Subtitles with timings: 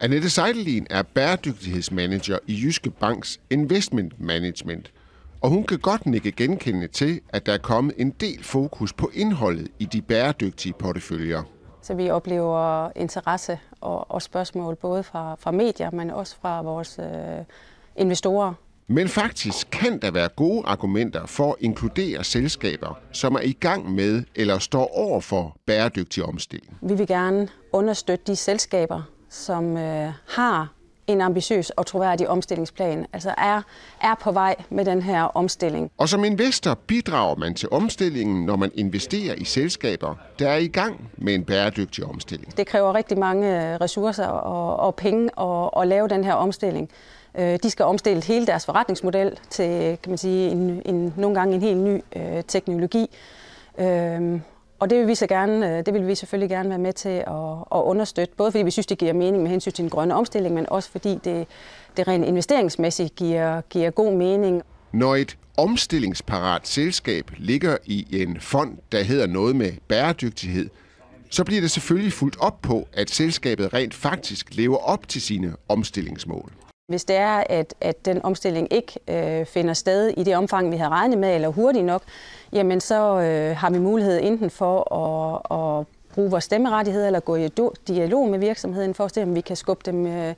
[0.00, 4.92] Annette Seidelin er bæredygtighedsmanager i Jyske Banks Investment Management,
[5.40, 9.10] og hun kan godt nikke genkendende til, at der er kommet en del fokus på
[9.14, 11.42] indholdet i de bæredygtige porteføljer.
[11.82, 16.98] Så vi oplever interesse og, og spørgsmål både fra, fra medier, men også fra vores
[16.98, 17.44] øh,
[17.96, 18.54] investorer.
[18.88, 23.94] Men faktisk kan der være gode argumenter for at inkludere selskaber, som er i gang
[23.94, 26.78] med eller står over for bæredygtig omstilling.
[26.82, 30.76] Vi vil gerne understøtte de selskaber, som øh, har
[31.06, 33.62] en ambitiøs og troværdig omstillingsplan, altså er,
[34.02, 35.90] er på vej med den her omstilling.
[35.98, 40.66] Og som investor bidrager man til omstillingen, når man investerer i selskaber, der er i
[40.66, 42.56] gang med en bæredygtig omstilling.
[42.56, 46.90] Det kræver rigtig mange ressourcer og, og penge at, at lave den her omstilling.
[47.38, 51.54] Øh, de skal omstille hele deres forretningsmodel til kan man sige, en, en, nogle gange
[51.54, 53.10] en helt ny øh, teknologi.
[53.78, 54.40] Øh,
[54.78, 57.08] og det vil vi så gerne, øh, det vil vi selvfølgelig gerne være med til
[57.08, 57.24] at,
[57.74, 60.54] at understøtte, både fordi vi synes, det giver mening med hensyn til den grønne omstilling,
[60.54, 61.46] men også fordi det,
[61.96, 64.62] det rent investeringsmæssigt giver, giver god mening.
[64.92, 70.68] Når et omstillingsparat selskab ligger i en fond, der hedder noget med bæredygtighed,
[71.30, 75.54] så bliver det selvfølgelig fuldt op på, at selskabet rent faktisk lever op til sine
[75.68, 76.52] omstillingsmål.
[76.88, 80.76] Hvis det er, at, at den omstilling ikke øh, finder sted i det omfang, vi
[80.76, 82.02] har regnet med, eller hurtigt nok,
[82.52, 87.36] jamen så øh, har vi mulighed enten for at, at bruge vores stemmerettigheder eller gå
[87.36, 87.48] i
[87.88, 90.34] dialog med virksomheden for at se, om vi kan skubbe dem øh,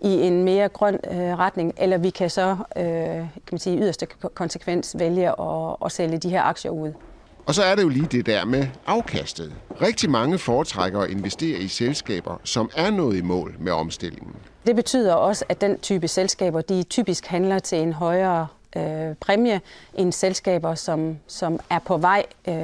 [0.00, 4.06] i en mere grøn øh, retning, eller vi kan så øh, kan man sige, yderste
[4.34, 6.92] konsekvens vælge at, at sælge de her aktier ud.
[7.46, 9.52] Og så er det jo lige det der med afkastet.
[9.82, 14.32] Rigtig mange foretrækker at investere i selskaber, som er nået i mål med omstillingen.
[14.66, 18.46] Det betyder også, at den type selskaber, de typisk handler til en højere
[18.76, 19.60] øh, præmie
[19.94, 22.54] end selskaber, som, som er på vej øh,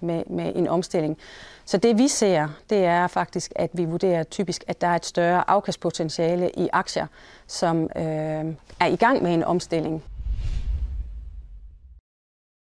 [0.00, 1.18] med, med en omstilling.
[1.64, 5.06] Så det vi ser, det er faktisk, at vi vurderer typisk, at der er et
[5.06, 7.06] større afkastpotentiale i aktier,
[7.46, 8.44] som øh,
[8.80, 10.04] er i gang med en omstilling.